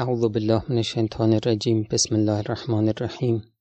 [0.00, 1.88] اعوذ بالله من الشیطان الرجیم.
[1.90, 3.52] بسم الله الرحمن الرحیم.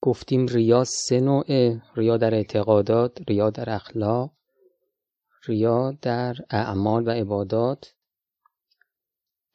[0.00, 4.32] گفتیم ریا سه نوعه ریا در اعتقادات ریا در اخلاق
[5.46, 7.94] ریا در اعمال و عبادات.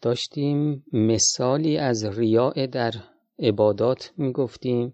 [0.01, 2.93] داشتیم مثالی از ریاء در
[3.39, 4.93] عبادات می‌گفتیم.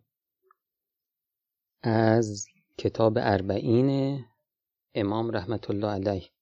[1.84, 2.46] از
[2.78, 4.20] کتاب اربعین
[4.94, 6.35] امام رحمت الله علیه.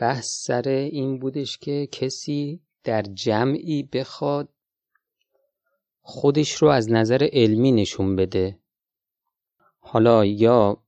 [0.00, 4.48] بحث سر این بودش که کسی در جمعی بخواد
[6.00, 8.58] خودش رو از نظر علمی نشون بده.
[9.78, 10.82] حالا یا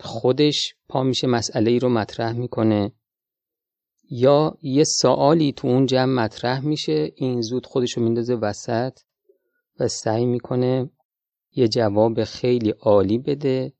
[0.00, 2.92] خودش پا میشه مسئله ای رو مطرح می‌کنه
[4.10, 8.98] یا یه سوالی تو اون جمع مطرح میشه این زود خودش رو میندازه وسط
[9.80, 10.90] و سعی می‌کنه
[11.56, 13.72] یه جواب خیلی عالی بده.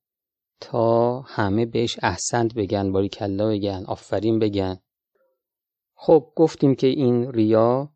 [0.60, 4.76] تا همه بهش احسنت بگن باری کلا بگن آفرین بگن.
[5.94, 7.92] خب گفتیم که این ریا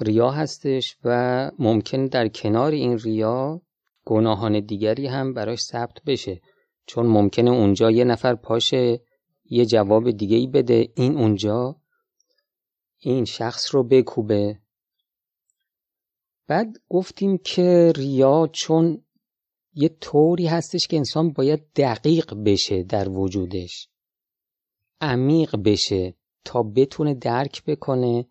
[0.00, 3.62] ریا هستش و ممکن در کنار این ریا
[4.04, 6.40] گناهان دیگری هم براش ثبت بشه.
[6.86, 9.00] چون ممکنه اونجا یه نفر پاشه
[9.44, 10.88] یه جواب دیگه ای بده.
[10.94, 11.76] این اونجا
[12.98, 14.58] این شخص رو بکوبه.
[16.46, 19.04] بعد گفتیم که ریا چون
[19.80, 23.88] یه طوری هستش که انسان باید دقیق بشه در وجودش.
[25.00, 28.26] عمیق بشه تا بتونه درک بکنه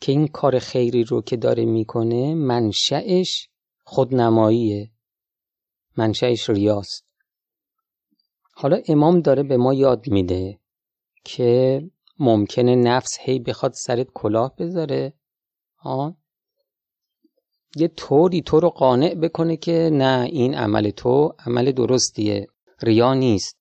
[0.00, 3.48] که این کار خیری رو که داره می‌کنه منشأش
[3.84, 4.90] خودنماییه.
[5.96, 7.06] منشأش ریاست.
[8.52, 10.60] حالا امام داره به ما یاد میده
[11.24, 11.82] که
[12.18, 15.12] ممکنه نفس هی بخواد سرت کلاه بذاره.
[15.76, 16.16] ها
[17.76, 22.46] یه طوری تو رو قانع بکنه که نه این عمل تو عمل درستیه.
[22.82, 23.58] ریا نیست.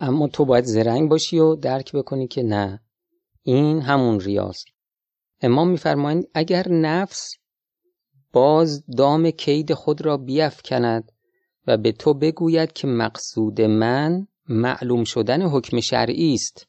[0.00, 2.80] اما تو باید زرنگ باشی و درک بکنی که نه
[3.42, 4.66] این همون ریاست.
[5.40, 7.34] امام میفرمایند اگر نفس
[8.32, 11.12] باز دام کید خود را بیفکند
[11.66, 16.66] و به تو بگوید که مقصود من معلوم شدن حکم شرعی است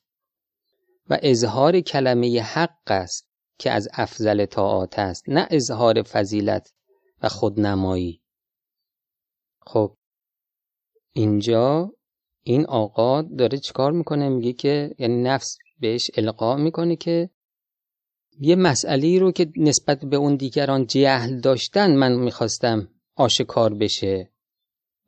[1.09, 3.30] و اظهار کلمه حق است
[3.61, 6.73] که از افضل طاعات است نه اظهار فضیلت
[7.21, 8.21] و خودنمایی.
[9.61, 9.97] خب
[11.13, 11.93] اینجا
[12.43, 17.29] این آقا داره چیکار می‌کنه؟ میگه که یعنی نفس بهش القا می‌کنه که
[18.39, 24.31] یه مسئله رو که نسبت به اون دیگران جهل داشتن من می‌خواستم آشکار بشه.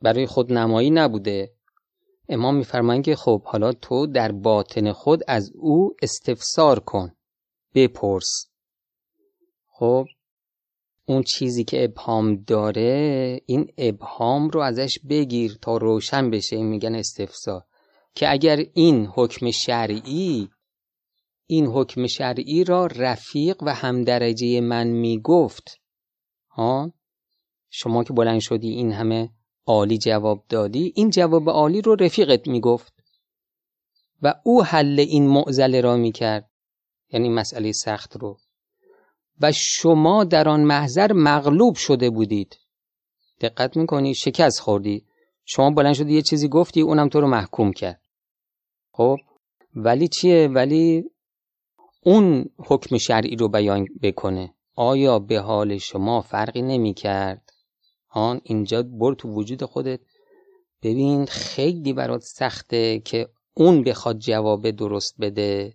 [0.02, 1.54] برای خود نمایی نبوده.
[2.30, 7.12] امام میفرمایند که خب حالا تو در باطن خود از او استفسار کن.
[7.76, 8.48] بپرس.
[9.68, 10.06] خب
[11.06, 16.96] اون چیزی که ابهام داره این ابهام رو ازش بگیر تا روشن بشه این میگن
[16.96, 17.64] استفسار.
[18.16, 20.50] که اگر این حکم شرعی
[21.48, 25.80] این حکم شرعی را رفیق و همدرجه من می‌گفت
[26.50, 26.94] ها؟
[27.70, 29.30] شما که بلند شدی این همه
[29.66, 32.94] عالی جواب دادی این جواب عالی رو رفیقت می‌گفت.
[34.22, 36.50] و او حل این معزله را می‌کرد.
[37.14, 38.38] یعنی مسئله سخت رو.
[39.42, 42.58] و شما در آن محضر مغلوب شده بودید.
[43.42, 45.06] دقت می‌کنی؟ شکست خوردی.
[45.46, 48.02] شما بلند شدی یه چیزی گفتی اونم تو رو محکوم کرد.
[48.92, 49.18] خب؟
[49.76, 51.04] ولی چیه؟ ولی
[52.02, 54.54] اون حکم شرعی رو بیان بکنه.
[54.76, 57.54] آیا به حال شما فرقی نمی کرد
[58.10, 60.00] آن اینجا برو تو وجود خودت.
[60.82, 65.74] ببین خیلی برات سخته که اون بخواد جواب درست بده.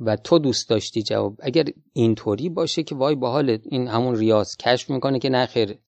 [0.00, 4.90] و تو دوست داشتی جواب اگر اینطوری باشه که وای با این همون ریاض کشف
[4.90, 5.78] می‌کنه که نخیر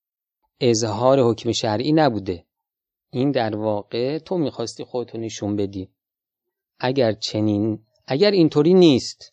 [0.60, 2.44] اظهار حکم شرعی نبوده.
[3.10, 5.90] این در واقع تو می‌خواستی خودتو نشون بدی.
[6.78, 9.32] اگر چنین اگر اینطوری نیست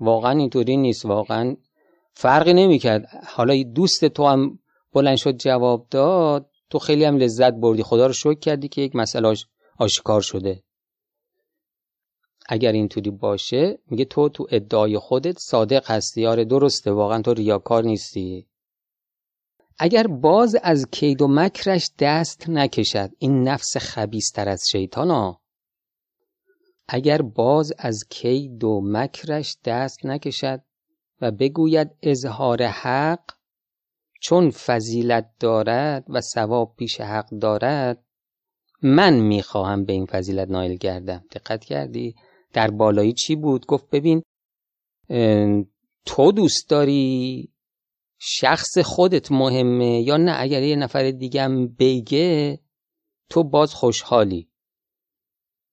[0.00, 1.56] واقعا اینطوری نیست واقعا
[2.12, 3.06] فرقی نمی‌کرد.
[3.26, 4.58] حالا دوست تو هم
[4.92, 7.82] بلند شد جواب داد تو خیلی هم لذت بردی.
[7.82, 9.34] خدا رو شکر کردی که یک مسئله
[9.78, 10.62] آشکار شده.
[12.48, 16.26] اگر اینطوری باشه میگه تو تو ادعای خودت صادق هستی.
[16.26, 16.90] آره درسته.
[16.92, 18.46] واقعا تو ریاکار نیستی.
[19.78, 25.40] اگر باز از کید و مکرش دست نکشد این نفس خبیستر از شیطان ها
[26.88, 30.60] اگر باز از کید و مکرش دست نکشد
[31.20, 33.24] و بگوید اظهار حق
[34.20, 38.04] چون فضیلت دارد و ثواب پیش حق دارد
[38.82, 41.24] من می‌خواهم به این فضیلت نایل گردم.
[41.32, 42.14] دقت کردی؟
[42.52, 44.22] در بالایی چی بود؟ گفت ببین
[46.06, 47.48] تو دوست داری
[48.18, 51.48] شخص خودت مهمه یا نه؟ اگر یه نفر دیگه
[51.78, 52.60] بگه
[53.30, 54.48] تو باز خوشحالی.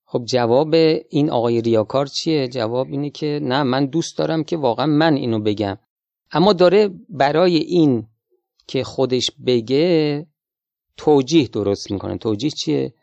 [0.04, 0.74] خب جواب
[1.08, 5.40] این آقای ریاکار چیه؟ جواب اینه که نه من دوست دارم که واقعا من اینو
[5.40, 5.78] بگم.
[6.32, 8.08] اما داره برای این
[8.66, 10.26] که خودش بگه
[10.96, 12.18] توجیه درست می‌کنه.
[12.18, 12.94] توجیه چیه؟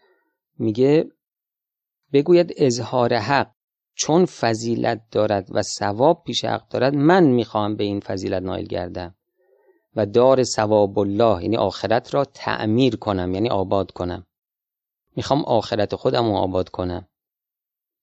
[0.58, 1.06] میگه
[2.14, 3.52] بگوید اظهار حق.
[4.02, 9.16] چون فضیلت دارد و ثواب پیش حق دارد من می‌خواهم به این فضیلت نایل گردم
[9.96, 14.26] و دار ثواب الله یعنی آخرت را تعمیر کنم یعنی آباد کنم.
[15.16, 17.08] می‌خوام آخرت خودم رو آباد کنم.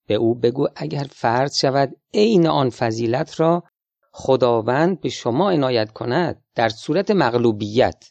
[0.07, 3.63] به او بگو اگر فرض شود عین آن فضیلت را
[4.13, 8.05] خداوند به شما عنایت کند در صورت مغلوبیت.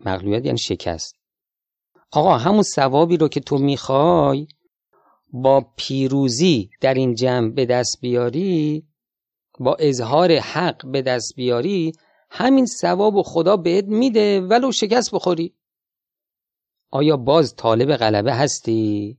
[0.00, 1.16] مغلوبیت یعنی شکست.
[2.12, 4.46] آقا همون ثوابی رو که تو می‌خوای
[5.32, 8.86] با پیروزی در این جمع به دست بیاری
[9.60, 11.92] با اظهار حق به دست بیاری
[12.30, 15.54] همین ثواب و خدا بهت میده ولو شکست بخوری
[16.90, 19.18] آیا باز طالب غلبه هستی؟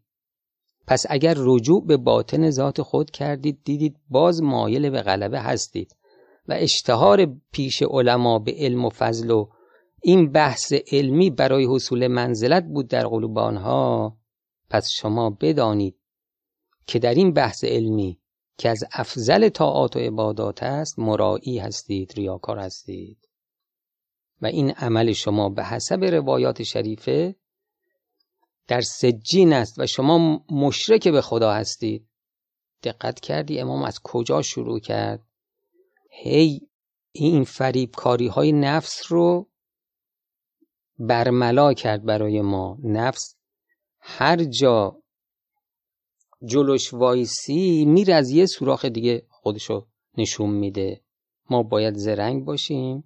[0.88, 5.96] پس اگر رجوع به باطن ذات خود کردید دیدید باز مایل به غلبه هستید
[6.48, 9.50] و اشتهار پیش علما به علم و فضل و
[10.04, 14.18] این بحث علمی برای حصول منزلت بود در قلوب آنها
[14.70, 15.96] پس شما بدانید
[16.92, 18.20] که در این بحث علمی
[18.58, 23.30] که از افضل طاعات و عبادات است مرایی هستید ریاکار هستید.
[24.42, 27.36] و این عمل شما به حسب روایات شریفه
[28.68, 32.08] در سجین است و شما مشرک به خدا هستید.
[32.84, 35.28] دقت کردی امام از کجا شروع کرد؟
[36.10, 36.70] هی
[37.12, 39.50] این فریبکاری های نفس رو
[41.00, 42.78] برملا کرد برای ما.
[42.84, 43.36] نفس
[44.00, 45.01] هر جا
[46.46, 51.02] جلوش وایسی میره از یه سوراخ دیگه خودشو نشون میده.
[51.50, 53.04] ما باید زرنگ باشیم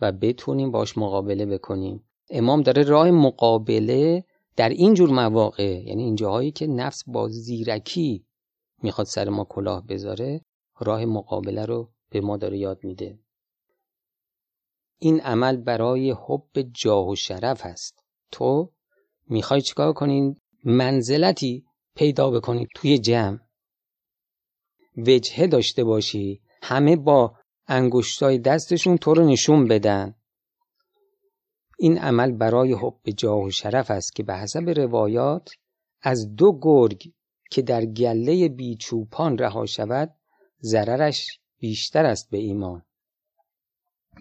[0.00, 2.08] و بتونیم باش مقابله بکنیم.
[2.30, 4.24] امام داره راه مقابله
[4.56, 8.26] در این جور مواقع یعنی این جاهایی که نفس با زیرکی
[8.82, 10.40] می‌خواد سر ما کلاه بذاره
[10.80, 13.18] راه مقابله رو به ما داره یاد میده.
[14.98, 18.04] این عمل برای حب جاه و شرف هست.
[18.32, 18.72] تو
[19.28, 21.64] می‌خوای چیکار کنین منزلتی
[21.96, 23.38] پیدا بکنی توی جمع.
[24.96, 26.40] وجهه داشته باشی.
[26.62, 30.14] همه با انگشتای دستشون تو رو نشون بدن.
[31.78, 35.50] این عمل برای حب جاه و شرف است که به حسب روایات
[36.02, 37.12] از دو گرگ
[37.50, 40.14] که در گله بیچوپان رها شود
[40.62, 42.82] ضررش بیشتر است به ایمان.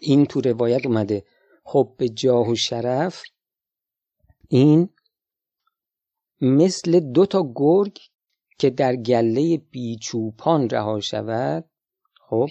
[0.02, 1.26] این تو روایت اومده
[1.66, 3.24] حب جاه و شرف.
[4.48, 4.90] این
[6.42, 8.00] مثل دو تا گرگ
[8.58, 11.70] که در گله بیچوپان رها شود.
[12.30, 12.48] خب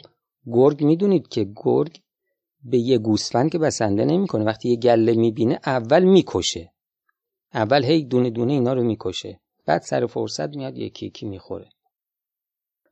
[0.46, 2.00] گرگ می‌دونید که گرگ
[2.62, 6.72] به یه گوسفند که بسنده نمی‌کنه وقتی یه گله می‌بینه اول می‌کشه.
[7.54, 9.40] اول هی دونه دونه اینا رو می‌کشه.
[9.66, 11.68] بعد سر فرصت میاد یکی یکی می‌خوره.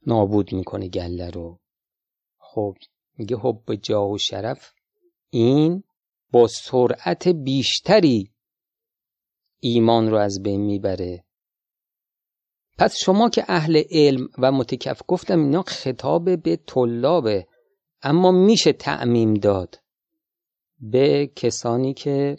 [0.06, 1.58] نابود می‌کنه گله رو.
[2.38, 2.76] خب
[3.18, 4.72] میگه حب جاه و شرف.
[5.30, 5.84] این
[6.30, 8.30] با سرعت بیشتری
[9.64, 11.25] ایمان رو از بین می‌بره.
[12.79, 17.47] پس شما که اهل علم و متکف گفتم اینا خطاب به طلابه
[18.03, 19.81] اما میشه تعمیم داد
[20.81, 22.37] به کسانی که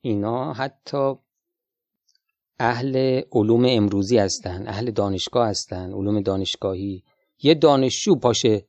[0.00, 1.14] اینا حتی
[2.58, 7.04] اهل علوم امروزی هستن اهل دانشگاه هستن علوم دانشگاهی.
[7.42, 8.66] یه دانشجو پاشه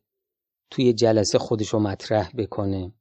[0.69, 2.93] توی جلسه خودشو مطرح بکنه.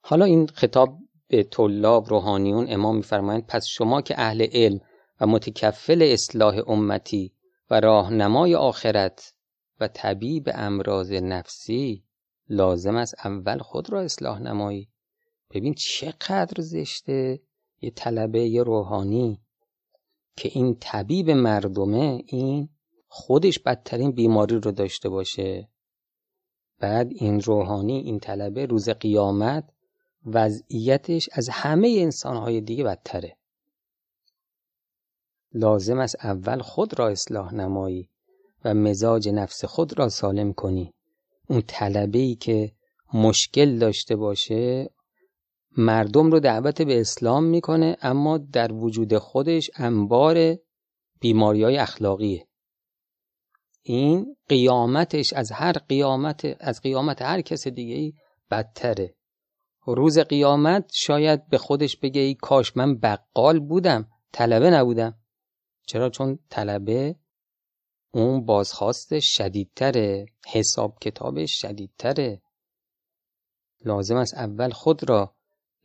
[0.00, 0.98] حالا این خطاب
[1.30, 4.80] به طلاب روحانیون امام میفرمایند پس شما که اهل علم
[5.20, 7.32] و متکفل اصلاح امتی
[7.70, 9.34] و راهنمای آخرت
[9.80, 12.04] و طبیب امراض نفسی
[12.48, 14.88] لازم است اول خود را اصلاح نمایی.
[15.50, 17.40] ببین چقدر زشته
[17.80, 19.40] یه طلبه یه روحانی
[20.36, 22.68] که این طبیب مردمه این
[23.08, 25.68] خودش بدترین بیماری رو داشته باشه.
[26.78, 29.72] بعد این روحانی این طلبه روز قیامت
[30.26, 33.36] وضعیتش از همه انسانهای دیگه بدتره.
[35.52, 38.08] لازم است اول خود را اصلاح نمایی
[38.64, 40.94] و مزاج نفس خود را سالم کنی.
[41.48, 42.72] اون طلبه ای که
[43.14, 44.90] مشکل داشته باشه
[45.76, 50.56] مردم رو دعوت به اسلام می‌کنه اما در وجود خودش انبار
[51.20, 52.46] بیماری های اخلاقیه.
[53.82, 58.12] این قیامتش از هر قیامت از قیامت هر کس دیگه ای
[58.50, 59.14] بدتره.
[59.94, 65.18] روز قیامت شاید به خودش بگه ای کاش من بقال بودم طلبه نبودم.
[65.86, 67.16] چرا؟ چون طلبه
[68.14, 72.42] اون بازخواست شدیدتره حساب کتابش شدیدتره.
[73.84, 75.34] لازم است اول خود را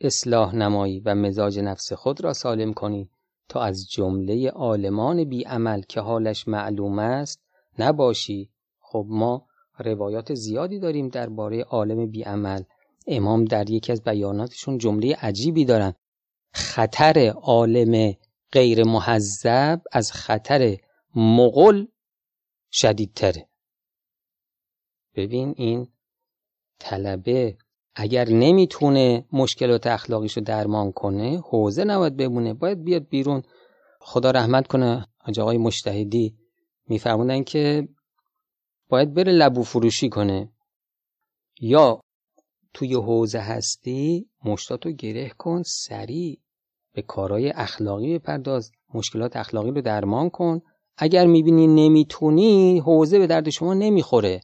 [0.01, 3.09] اصلاح نمایی و مزاج نفس خود را سالم کنی
[3.49, 7.43] تا از جمله عالمان بی عمل که حالش معلوم است
[7.79, 8.51] نباشی.
[8.79, 9.47] خب ما
[9.79, 12.63] روایات زیادی داریم درباره عالم بی عمل
[13.07, 15.93] امام در یکی از بیاناتشون جمله عجیبی دارن.
[16.53, 18.13] خطر عالم
[18.51, 20.77] غیر محذب از خطر
[21.15, 21.85] مغل
[22.71, 23.49] شدیدتره.
[25.15, 25.87] ببین این
[26.79, 27.57] طلبه
[27.95, 33.43] اگر نمی‌تونه مشکلات اخلاقیشو درمان کنه حوزه نباید بمونه باید بیاد بیرون.
[33.99, 35.07] خدا رحمت کنه
[35.39, 36.37] آقای مشتهدی
[36.87, 37.87] میفرمودن که
[38.89, 40.49] باید بره لبو فروشی کنه.
[41.61, 42.01] یا
[42.75, 46.39] توی حوزه هستی مشتاتو گره کن سریع.
[46.93, 50.61] به کارهای اخلاقی بپرداز مشکلات اخلاقی رو درمان کن.
[50.97, 54.41] اگر می‌بینی نمی‌تونی حوزه به درد شما نمی‌خوره.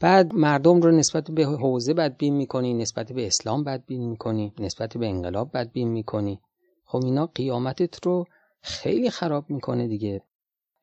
[0.00, 5.06] بعد مردم رو نسبت به حوزه بدبین می‌کنی نسبت به اسلام بدبین می‌کنی نسبت به
[5.06, 6.40] انقلاب بدبین می‌کنی.
[6.84, 8.24] خب اینا قیامتت رو
[8.62, 10.22] خیلی خراب می‌کنه دیگه.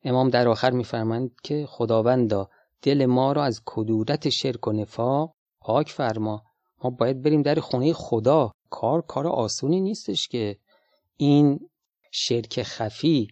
[0.04, 2.48] امام در آخر میفرمند که خداوندا
[2.82, 6.42] دل ما رو از کدورت شرک و نفاق پاک فرما.
[6.84, 8.52] ما باید بریم در خونه خدا.
[8.70, 10.56] کار کار آسونی نیستش که.
[11.16, 11.70] این
[12.12, 13.28] شرک خفی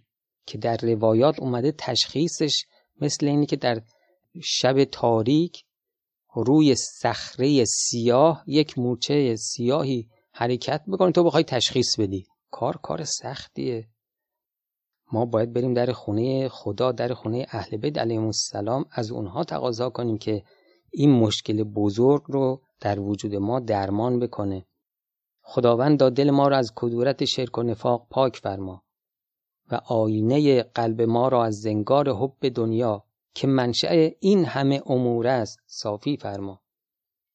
[0.46, 2.64] که در روایات اومده تشخیصش
[3.00, 3.82] مثل اینی که در
[4.42, 5.64] شب تاریک
[6.34, 12.26] روی صخره سیاه یک مورچه سیاهی حرکت بکنه تو بخوای تشخیص بدی.
[12.50, 13.88] کار کار سختیه.
[15.12, 19.90] ما باید بریم در خونه خدا در خونه اهل بیت علیهم السلام از اونها تقاضا
[19.90, 20.42] کنیم که
[20.90, 24.66] این مشکل بزرگ رو در وجود ما درمان بکنه.
[25.42, 28.84] خداوند دل ما را از کدورت شرک و نفاق پاک فرما
[29.70, 33.04] و آینه قلب ما را از زنگار حب دنیا
[33.34, 36.62] که منشأ این همه امور است صافی فرما.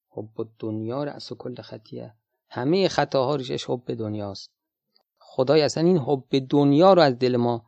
[0.09, 2.13] حب دنیا رأس و کل خطیه.
[2.49, 4.51] همه خطاها ریشش حب دنیاست
[5.19, 7.65] خدای اصلا این حب دنیا رو از دل ما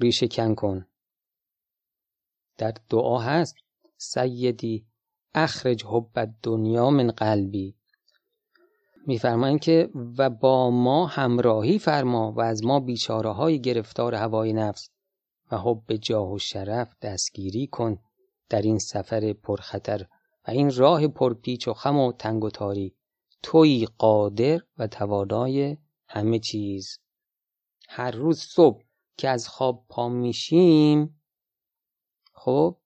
[0.00, 0.86] ریشه کن کن.
[2.58, 3.56] در دعا هست
[3.96, 4.86] سیدی
[5.36, 7.76] اخرج حب دنیا من قلبی.
[9.06, 14.90] میفرمایند که و با ما همراهی فرما و از ما بیچاره های گرفتار هوای نفس
[15.50, 17.98] و حب جاه و شرف دستگیری کن
[18.48, 20.06] در این سفر پرخطر
[20.48, 22.96] و این راه پرپیچ و خم و تنگ و تاری.
[23.42, 25.76] توی قادر و توانای
[26.08, 26.98] همه چیز.
[27.88, 28.82] هر روز صبح
[29.16, 31.20] که از خواب پا میشیم
[32.32, 32.76] خب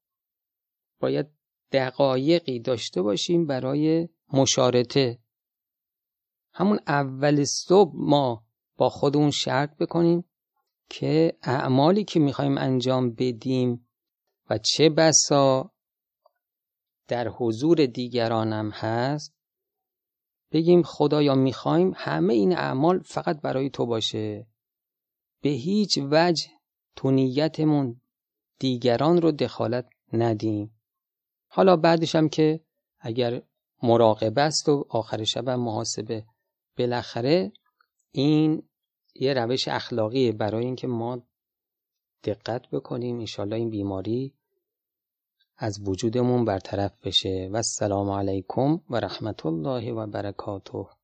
[1.00, 1.39] باید
[1.72, 5.18] دقایقی داشته باشیم برای مشارطه.
[6.52, 8.44] همون اول صبح ما
[8.76, 10.24] با خودمون شرط بکنیم
[10.90, 13.88] که اعمالی که می‌خوایم انجام بدیم
[14.50, 15.72] و چه بسا
[17.08, 19.34] در حضور دیگرانم هست
[20.52, 24.46] بگیم خدایا می‌خوایم همه این اعمال فقط برای تو باشه.
[25.42, 26.48] به هیچ وجه
[26.96, 28.00] تو نیتمون
[28.58, 30.79] دیگران رو دخالت ندیم.
[31.52, 32.60] حالا بعدش هم که
[33.00, 33.42] اگر
[33.82, 36.24] مراقبه است و آخر شب محاسبه
[36.78, 37.52] بالاخره
[38.12, 38.62] این
[39.14, 41.22] یه روش اخلاقیه برای اینکه ما
[42.24, 44.34] دقت بکنیم انشالله این بیماری
[45.56, 47.48] از وجودمون برطرف بشه.
[47.52, 50.99] و السلام علیکم و رحمت الله و برکاته.